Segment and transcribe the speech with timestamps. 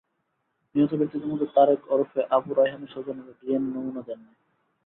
[0.75, 4.33] নিহত ব্যক্তিদের মধ্যে তারেক ওরফে আবু রায়হানের স্বজনেরা ডিএনএ নমুনা দেননি।